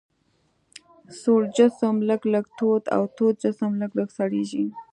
سوړ 1.19 1.41
جسم 1.57 1.95
لږ 2.09 2.21
لږ 2.33 2.45
تود 2.57 2.83
او 2.95 3.03
تود 3.15 3.35
جسم 3.43 3.71
لږ 3.81 3.91
لږ 3.99 4.09
سړیږي. 4.17 4.65